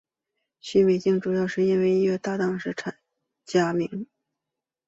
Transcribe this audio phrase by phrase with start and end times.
[0.61, 2.97] 许美静的主要音乐搭档是陈
[3.45, 4.07] 佳明。